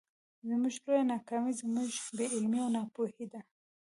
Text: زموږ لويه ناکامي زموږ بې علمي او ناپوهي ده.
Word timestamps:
زموږ 0.49 0.75
لويه 0.83 1.03
ناکامي 1.11 1.53
زموږ 1.61 1.89
بې 2.17 2.25
علمي 2.35 2.59
او 2.63 2.69
ناپوهي 2.75 3.25
ده. 3.31 3.39